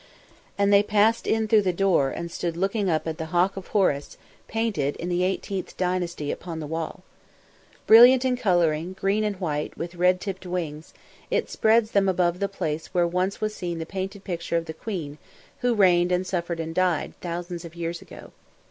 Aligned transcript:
And 0.57 0.73
they 0.73 0.81
passed 0.81 1.27
in 1.27 1.47
through 1.47 1.61
the 1.61 1.71
door 1.71 2.09
and 2.09 2.31
stood 2.31 2.57
looking 2.57 2.89
up 2.89 3.07
at 3.07 3.19
the 3.19 3.27
Hawk 3.27 3.55
of 3.55 3.67
Horus 3.67 4.17
painted 4.47 4.95
in 4.95 5.09
the 5.09 5.19
XVIII 5.21 5.65
dynasty 5.77 6.31
upon 6.31 6.59
the 6.59 6.65
wall. 6.65 7.03
Brilliant 7.85 8.25
in 8.25 8.35
colouring, 8.35 8.93
green 8.93 9.23
and 9.23 9.35
white, 9.39 9.77
with 9.77 9.93
red 9.93 10.19
tipped 10.19 10.47
wings, 10.47 10.95
it 11.29 11.51
spreads 11.51 11.91
them 11.91 12.09
above 12.09 12.39
the 12.39 12.49
place 12.49 12.87
where 12.95 13.05
once 13.05 13.41
was 13.41 13.53
seen 13.53 13.77
the 13.77 13.85
painted 13.85 14.23
picture 14.23 14.57
of 14.57 14.65
the 14.65 14.73
queen 14.73 15.19
who 15.59 15.75
reigned 15.75 16.11
and 16.11 16.25
suffered 16.25 16.59
and 16.59 16.73
died, 16.73 17.13
thousands 17.21 17.63
of 17.63 17.75
years 17.75 18.01
ago. 18.01 18.31